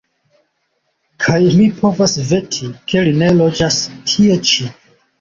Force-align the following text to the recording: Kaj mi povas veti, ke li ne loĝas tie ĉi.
Kaj 1.25 1.37
mi 1.59 1.69
povas 1.83 2.17
veti, 2.31 2.73
ke 2.89 3.07
li 3.11 3.15
ne 3.23 3.31
loĝas 3.39 3.81
tie 4.11 4.45
ĉi. 4.53 4.73